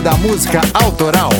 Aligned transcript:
da 0.00 0.14
música 0.14 0.62
autoral. 0.72 1.30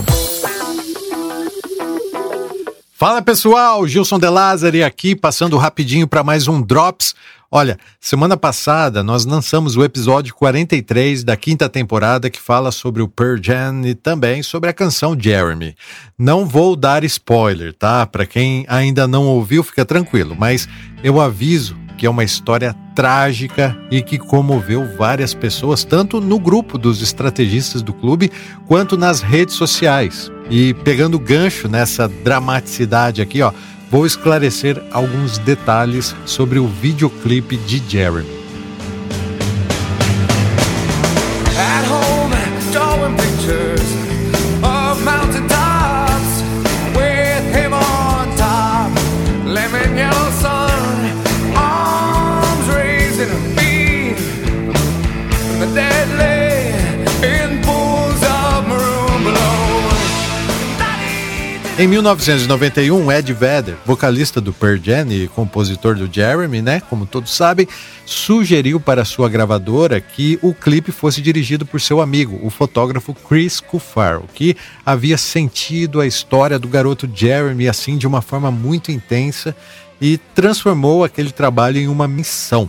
Fala 2.92 3.22
pessoal, 3.22 3.86
Gilson 3.86 4.18
De 4.18 4.28
Lázari 4.28 4.84
aqui, 4.84 5.16
passando 5.16 5.56
rapidinho 5.56 6.06
para 6.06 6.22
mais 6.22 6.46
um 6.46 6.60
Drops. 6.60 7.14
Olha, 7.50 7.78
semana 7.98 8.36
passada 8.36 9.02
nós 9.02 9.24
lançamos 9.24 9.76
o 9.76 9.82
episódio 9.82 10.34
43 10.34 11.24
da 11.24 11.36
quinta 11.38 11.70
temporada 11.70 12.28
que 12.28 12.38
fala 12.38 12.70
sobre 12.70 13.00
o 13.00 13.08
Pearl 13.08 13.38
Jam 13.42 13.80
e 13.86 13.94
também 13.94 14.42
sobre 14.42 14.68
a 14.68 14.74
canção 14.74 15.16
Jeremy. 15.18 15.74
Não 16.18 16.44
vou 16.44 16.76
dar 16.76 17.02
spoiler, 17.04 17.72
tá? 17.72 18.06
Para 18.06 18.26
quem 18.26 18.66
ainda 18.68 19.08
não 19.08 19.26
ouviu, 19.26 19.64
fica 19.64 19.86
tranquilo, 19.86 20.36
mas 20.38 20.68
eu 21.02 21.18
aviso 21.18 21.74
que 21.96 22.04
é 22.04 22.10
uma 22.10 22.24
história 22.24 22.76
trágica 23.00 23.74
e 23.90 24.02
que 24.02 24.18
comoveu 24.18 24.86
várias 24.98 25.32
pessoas, 25.32 25.84
tanto 25.84 26.20
no 26.20 26.38
grupo 26.38 26.76
dos 26.76 27.00
estrategistas 27.00 27.80
do 27.80 27.94
clube 27.94 28.30
quanto 28.66 28.94
nas 28.94 29.22
redes 29.22 29.54
sociais. 29.54 30.30
E 30.50 30.74
pegando 30.74 31.18
gancho 31.18 31.66
nessa 31.66 32.06
dramaticidade 32.06 33.22
aqui, 33.22 33.40
ó, 33.40 33.52
vou 33.90 34.04
esclarecer 34.04 34.82
alguns 34.92 35.38
detalhes 35.38 36.14
sobre 36.26 36.58
o 36.58 36.66
videoclipe 36.66 37.56
de 37.56 37.82
Jeremy. 37.88 38.39
Em 61.80 61.86
1991, 61.86 63.10
Ed 63.10 63.32
Vedder, 63.32 63.74
vocalista 63.86 64.38
do 64.38 64.52
Pearl 64.52 64.76
Jam 64.76 65.10
e 65.12 65.26
compositor 65.28 65.94
do 65.94 66.12
Jeremy, 66.12 66.60
né, 66.60 66.78
como 66.78 67.06
todos 67.06 67.34
sabem, 67.34 67.66
sugeriu 68.04 68.78
para 68.78 69.02
sua 69.02 69.30
gravadora 69.30 69.98
que 69.98 70.38
o 70.42 70.52
clipe 70.52 70.92
fosse 70.92 71.22
dirigido 71.22 71.64
por 71.64 71.80
seu 71.80 72.02
amigo, 72.02 72.38
o 72.42 72.50
fotógrafo 72.50 73.14
Chris 73.14 73.60
Cufaro, 73.60 74.26
que 74.34 74.58
havia 74.84 75.16
sentido 75.16 76.02
a 76.02 76.06
história 76.06 76.58
do 76.58 76.68
garoto 76.68 77.08
Jeremy 77.10 77.66
assim 77.66 77.96
de 77.96 78.06
uma 78.06 78.20
forma 78.20 78.50
muito 78.50 78.92
intensa 78.92 79.56
e 79.98 80.18
transformou 80.34 81.02
aquele 81.02 81.32
trabalho 81.32 81.78
em 81.78 81.88
uma 81.88 82.06
missão. 82.06 82.68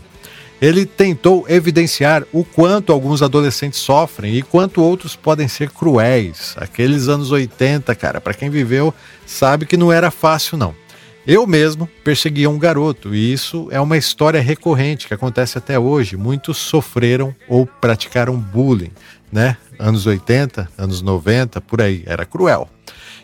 Ele 0.62 0.86
tentou 0.86 1.45
evidenciar 1.50 2.23
o 2.31 2.45
quanto 2.45 2.94
alguns 2.94 3.23
adolescentes 3.23 3.80
sofrem 3.80 4.36
e 4.36 4.44
quanto 4.44 4.84
outros 4.84 5.16
podem 5.16 5.48
ser 5.48 5.72
cruéis. 5.72 6.54
Aqueles 6.56 7.08
anos 7.08 7.31
80, 7.31 7.95
cara, 7.95 8.22
para 8.22 8.36
quem 8.36 8.48
viveu, 8.48 8.94
sabe 9.26 9.66
que 9.66 9.76
não 9.76 9.92
era 9.92 10.12
fácil 10.12 10.58
não. 10.58 10.76
Eu 11.25 11.45
mesmo 11.45 11.88
perseguia 12.03 12.50
um 12.50 12.58
garoto 12.58 13.14
e 13.14 13.31
isso 13.31 13.67
é 13.72 13.80
uma 13.80 13.95
história 13.95 14.41
recorrente 14.41 15.08
que 15.08 15.14
acontece 15.14 15.55
até 15.58 15.77
hoje. 15.77 16.17
Muitos 16.17 16.58
sofreram 16.58 17.36
ou 17.47 17.66
praticaram 17.66 18.36
bullying, 18.36 18.91
né? 19.31 19.55
Anos 19.77 20.08
80, 20.08 20.67
anos 20.77 21.02
90, 21.02 21.61
por 21.61 21.80
aí, 21.80 22.03
era 22.08 22.25
cruel. 22.25 22.67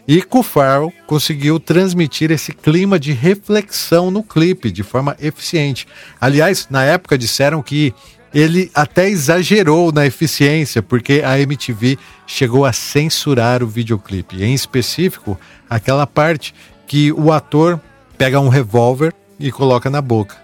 E 0.08 0.22
Cufaro 0.22 0.94
conseguiu 1.08 1.60
transmitir 1.60 2.32
esse 2.32 2.54
clima 2.54 3.00
de 3.00 3.12
reflexão 3.14 4.12
no 4.12 4.24
clipe 4.24 4.72
de 4.72 4.84
forma 4.84 5.18
eficiente. 5.20 5.88
Aliás, 6.22 6.68
na 6.70 6.84
época 6.84 7.18
disseram 7.18 7.64
que 7.64 7.94
ele 8.34 8.70
até 8.76 9.10
exagerou 9.10 9.92
na 9.92 10.06
eficiência, 10.06 10.84
porque 10.84 11.24
a 11.26 11.40
MTV 11.40 11.98
chegou 12.28 12.64
a 12.64 12.72
censurar 12.72 13.64
o 13.64 13.68
videoclipe, 13.68 14.44
em 14.44 14.54
específico 14.54 15.38
aquela 15.70 16.06
parte 16.06 16.54
que 16.86 17.12
o 17.12 17.32
ator 17.32 17.80
pega 18.18 18.40
um 18.40 18.50
revólver 18.50 19.14
e 19.40 19.52
coloca 19.52 19.90
na 19.90 20.02
boca. 20.02 20.36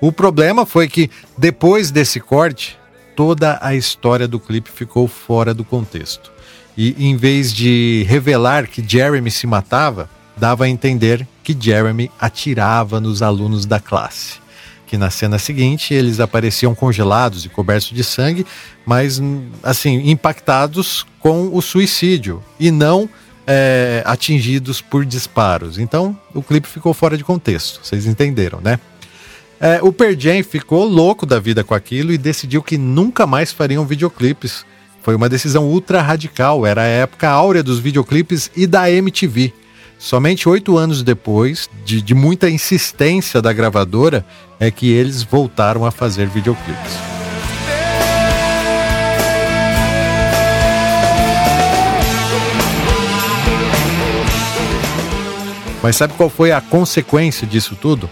O 0.00 0.10
problema 0.10 0.66
foi 0.66 0.88
que 0.88 1.10
depois 1.38 1.90
desse 1.90 2.18
corte, 2.18 2.78
toda 3.14 3.58
a 3.62 3.74
história 3.74 4.26
do 4.26 4.40
clipe 4.40 4.70
ficou 4.70 5.06
fora 5.06 5.54
do 5.54 5.64
contexto 5.64 6.32
e 6.76 6.94
em 6.98 7.16
vez 7.16 7.52
de 7.52 8.04
revelar 8.08 8.66
que 8.66 8.84
Jeremy 8.86 9.30
se 9.30 9.46
matava, 9.46 10.08
dava 10.36 10.64
a 10.64 10.68
entender 10.68 11.26
que 11.42 11.56
Jeremy 11.58 12.10
atirava 12.18 13.00
nos 13.00 13.22
alunos 13.22 13.66
da 13.66 13.78
classe. 13.78 14.40
Que 14.86 14.96
na 14.96 15.10
cena 15.10 15.38
seguinte 15.38 15.94
eles 15.94 16.20
apareciam 16.20 16.74
congelados 16.74 17.44
e 17.44 17.48
cobertos 17.48 17.90
de 17.90 18.04
sangue, 18.04 18.46
mas 18.84 19.20
assim 19.62 20.10
impactados 20.10 21.06
com 21.18 21.50
o 21.54 21.62
suicídio 21.62 22.42
e 22.58 22.70
não 22.70 23.08
é, 23.46 24.02
atingidos 24.04 24.80
por 24.80 25.04
disparos. 25.04 25.78
Então 25.78 26.18
o 26.34 26.42
clipe 26.42 26.68
ficou 26.68 26.94
fora 26.94 27.16
de 27.16 27.24
contexto. 27.24 27.80
Vocês 27.82 28.06
entenderam, 28.06 28.60
né? 28.60 28.78
É, 29.60 29.78
o 29.82 29.92
Perjan 29.92 30.42
ficou 30.42 30.84
louco 30.84 31.24
da 31.24 31.38
vida 31.38 31.62
com 31.62 31.74
aquilo 31.74 32.12
e 32.12 32.18
decidiu 32.18 32.62
que 32.62 32.76
nunca 32.76 33.26
mais 33.26 33.52
fariam 33.52 33.86
videoclipes 33.86 34.64
foi 35.02 35.16
uma 35.16 35.28
decisão 35.28 35.66
ultra 35.66 36.00
radical, 36.00 36.64
era 36.64 36.82
a 36.82 36.86
época 36.86 37.28
áurea 37.28 37.62
dos 37.62 37.80
videoclipes 37.80 38.50
e 38.56 38.68
da 38.68 38.88
MTV. 38.88 39.52
Somente 39.98 40.48
oito 40.48 40.78
anos 40.78 41.02
depois, 41.02 41.68
de, 41.84 42.00
de 42.00 42.14
muita 42.14 42.48
insistência 42.48 43.42
da 43.42 43.52
gravadora, 43.52 44.24
é 44.60 44.70
que 44.70 44.90
eles 44.90 45.22
voltaram 45.22 45.84
a 45.84 45.90
fazer 45.90 46.28
videoclipes. 46.28 47.21
Mas 55.82 55.96
sabe 55.96 56.14
qual 56.14 56.30
foi 56.30 56.52
a 56.52 56.60
consequência 56.60 57.46
disso 57.46 57.76
tudo? 57.76 58.08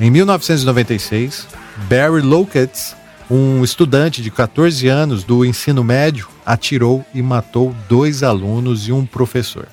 Em 0.00 0.10
1996, 0.10 1.46
Barry 1.88 2.22
Lockett 2.22 2.94
um 3.30 3.62
estudante 3.62 4.22
de 4.22 4.30
14 4.30 4.88
anos 4.88 5.22
do 5.22 5.44
ensino 5.44 5.84
médio 5.84 6.28
atirou 6.44 7.04
e 7.14 7.22
matou 7.22 7.72
dois 7.88 8.24
alunos 8.24 8.88
e 8.88 8.92
um 8.92 9.06
professor. 9.06 9.68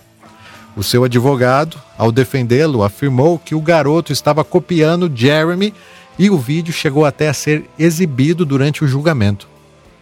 O 0.76 0.84
seu 0.84 1.04
advogado, 1.04 1.82
ao 1.98 2.12
defendê-lo, 2.12 2.84
afirmou 2.84 3.40
que 3.40 3.56
o 3.56 3.62
garoto 3.62 4.14
estava 4.14 4.44
copiando 4.44 5.12
Jeremy 5.14 5.74
e 6.20 6.30
o 6.30 6.38
vídeo 6.38 6.72
chegou 6.72 7.04
até 7.04 7.30
a 7.30 7.34
ser 7.34 7.66
exibido 7.80 8.46
durante 8.46 8.84
o 8.84 8.88
julgamento. 8.88 9.48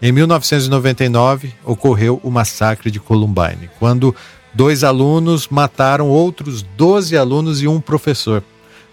Em 0.02 0.12
1999, 0.12 1.54
ocorreu 1.64 2.20
o 2.22 2.30
massacre 2.30 2.92
de 2.92 3.00
Columbine, 3.00 3.70
quando 3.80 4.14
dois 4.56 4.84
alunos 4.84 5.50
mataram 5.50 6.08
outros 6.08 6.62
12 6.62 7.16
alunos 7.18 7.62
e 7.62 7.68
um 7.68 7.82
professor. 7.82 8.42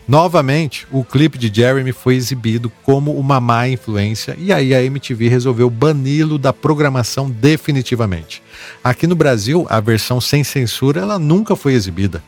Novamente, 0.07 0.87
o 0.91 1.05
clipe 1.05 1.39
de 1.39 1.51
Jeremy 1.55 1.93
foi 1.93 2.17
exibido 2.17 2.71
como 2.83 3.17
uma 3.17 3.41
má 3.41 3.69
influência 3.69 4.37
e 4.37 4.53
aí 4.53 4.75
a 4.75 4.83
MTV 4.83 5.29
resolveu 5.29 5.71
bani-lo 5.71 6.37
da 6.37 6.53
programação 6.53 7.31
definitivamente. 7.31 8.43
Aqui 8.83 9.07
no 9.07 9.15
Brasil, 9.15 9.65
a 9.71 9.79
versão 9.79 10.21
sem 10.21 10.43
censura 10.43 11.01
ela 11.01 11.21
nunca 11.21 11.55
foi 11.55 11.75
exibida, 11.75 12.23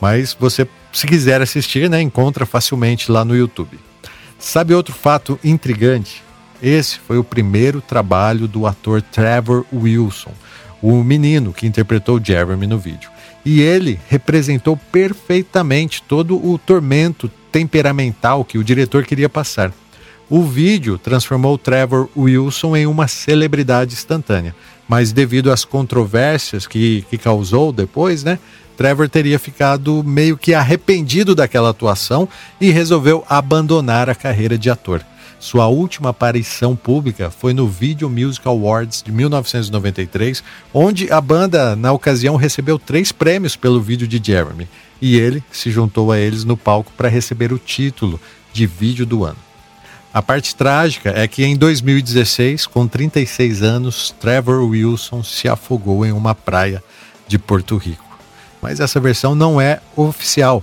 mas 0.00 0.36
você, 0.38 0.66
se 0.92 1.06
quiser 1.06 1.40
assistir, 1.40 1.88
né, 1.88 2.02
encontra 2.02 2.44
facilmente 2.44 3.10
lá 3.10 3.24
no 3.24 3.36
YouTube. 3.36 3.78
Sabe 4.36 4.74
outro 4.74 4.92
fato 4.92 5.38
intrigante? 5.44 6.20
Esse 6.60 6.98
foi 6.98 7.18
o 7.18 7.24
primeiro 7.24 7.80
trabalho 7.80 8.48
do 8.48 8.66
ator 8.66 9.00
Trevor 9.00 9.64
Wilson, 9.72 10.32
o 10.82 11.02
menino 11.04 11.52
que 11.52 11.66
interpretou 11.66 12.20
Jeremy 12.22 12.66
no 12.66 12.78
vídeo 12.78 13.10
e 13.44 13.60
ele 13.60 13.98
representou 14.08 14.76
perfeitamente 14.76 16.02
todo 16.02 16.36
o 16.36 16.58
tormento 16.58 17.30
temperamental 17.50 18.44
que 18.44 18.58
o 18.58 18.64
diretor 18.64 19.04
queria 19.04 19.28
passar. 19.28 19.72
O 20.30 20.44
vídeo 20.44 20.96
transformou 20.96 21.58
Trevor 21.58 22.08
Wilson 22.16 22.76
em 22.76 22.86
uma 22.86 23.06
celebridade 23.06 23.92
instantânea, 23.92 24.54
mas 24.88 25.12
devido 25.12 25.52
às 25.52 25.64
controvérsias 25.64 26.66
que, 26.66 27.04
que 27.10 27.18
causou 27.18 27.72
depois, 27.72 28.24
né? 28.24 28.38
Trevor 28.76 29.08
teria 29.08 29.38
ficado 29.38 30.02
meio 30.02 30.38
que 30.38 30.54
arrependido 30.54 31.34
daquela 31.34 31.68
atuação 31.68 32.26
e 32.60 32.70
resolveu 32.70 33.24
abandonar 33.28 34.08
a 34.08 34.14
carreira 34.14 34.56
de 34.56 34.70
ator. 34.70 35.04
Sua 35.42 35.66
última 35.66 36.10
aparição 36.10 36.76
pública 36.76 37.28
foi 37.28 37.52
no 37.52 37.66
Video 37.66 38.08
Music 38.08 38.46
Awards 38.46 39.02
de 39.02 39.10
1993, 39.10 40.40
onde 40.72 41.12
a 41.12 41.20
banda, 41.20 41.74
na 41.74 41.90
ocasião, 41.90 42.36
recebeu 42.36 42.78
três 42.78 43.10
prêmios 43.10 43.56
pelo 43.56 43.82
vídeo 43.82 44.06
de 44.06 44.22
Jeremy, 44.24 44.68
e 45.00 45.18
ele 45.18 45.42
se 45.50 45.68
juntou 45.68 46.12
a 46.12 46.18
eles 46.20 46.44
no 46.44 46.56
palco 46.56 46.92
para 46.96 47.08
receber 47.08 47.52
o 47.52 47.58
título 47.58 48.20
de 48.52 48.66
vídeo 48.66 49.04
do 49.04 49.24
ano. 49.24 49.36
A 50.14 50.22
parte 50.22 50.54
trágica 50.54 51.10
é 51.10 51.26
que 51.26 51.44
em 51.44 51.56
2016, 51.56 52.68
com 52.68 52.86
36 52.86 53.64
anos, 53.64 54.14
Trevor 54.20 54.62
Wilson 54.62 55.24
se 55.24 55.48
afogou 55.48 56.06
em 56.06 56.12
uma 56.12 56.36
praia 56.36 56.80
de 57.26 57.36
Porto 57.36 57.76
Rico. 57.76 58.16
Mas 58.62 58.78
essa 58.78 59.00
versão 59.00 59.34
não 59.34 59.60
é 59.60 59.80
oficial. 59.96 60.62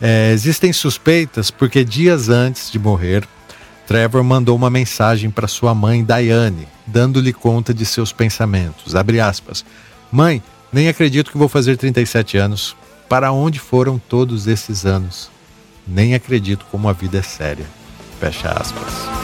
É, 0.00 0.30
existem 0.30 0.72
suspeitas 0.72 1.50
porque 1.50 1.84
dias 1.84 2.28
antes 2.28 2.70
de 2.70 2.78
morrer, 2.78 3.26
Trevor 3.90 4.22
mandou 4.22 4.54
uma 4.54 4.70
mensagem 4.70 5.32
para 5.32 5.48
sua 5.48 5.74
mãe 5.74 6.04
Diane, 6.04 6.68
dando-lhe 6.86 7.32
conta 7.32 7.74
de 7.74 7.84
seus 7.84 8.12
pensamentos. 8.12 8.94
Mãe, 10.12 10.40
nem 10.72 10.86
acredito 10.86 11.32
que 11.32 11.36
vou 11.36 11.48
fazer 11.48 11.76
37 11.76 12.38
anos. 12.38 12.76
Para 13.08 13.32
onde 13.32 13.58
foram 13.58 13.98
todos 13.98 14.46
esses 14.46 14.86
anos? 14.86 15.28
Nem 15.88 16.14
acredito 16.14 16.64
como 16.70 16.88
a 16.88 16.92
vida 16.92 17.18
é 17.18 17.22
séria. 17.22 17.66
Fecha 18.20 18.50
aspas. 18.50 19.19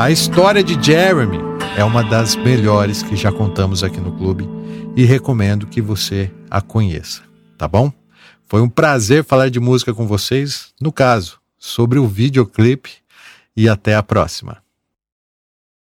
A 0.00 0.10
história 0.10 0.64
de 0.64 0.82
Jeremy 0.82 1.36
é 1.76 1.84
uma 1.84 2.02
das 2.02 2.34
melhores 2.34 3.02
que 3.02 3.14
já 3.14 3.30
contamos 3.30 3.84
aqui 3.84 4.00
no 4.00 4.16
clube 4.16 4.48
e 4.96 5.04
recomendo 5.04 5.66
que 5.66 5.82
você 5.82 6.32
a 6.50 6.62
conheça, 6.62 7.20
tá 7.58 7.68
bom? 7.68 7.92
Foi 8.48 8.62
um 8.62 8.68
prazer 8.70 9.22
falar 9.22 9.50
de 9.50 9.60
música 9.60 9.92
com 9.92 10.06
vocês, 10.06 10.72
no 10.80 10.90
caso, 10.90 11.38
sobre 11.58 11.98
o 11.98 12.08
videoclipe 12.08 12.92
e 13.54 13.68
até 13.68 13.94
a 13.94 14.02
próxima. 14.02 14.62